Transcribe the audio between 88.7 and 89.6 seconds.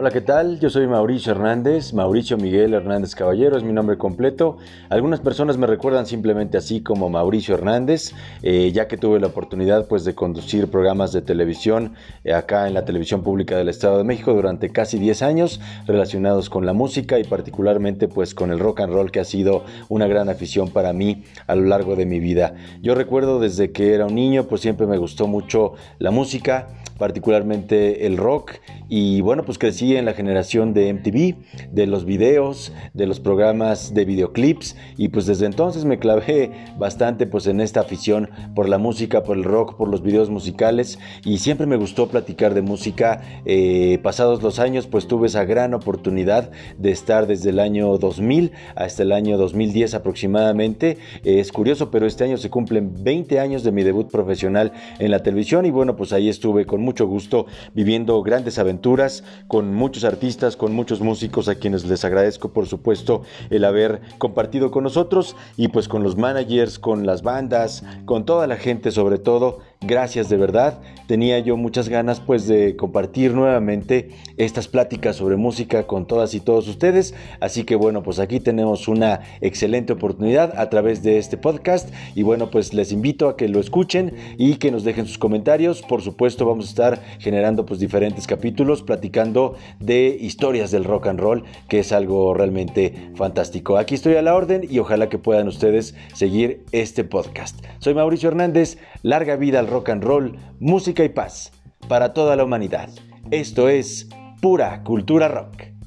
platicando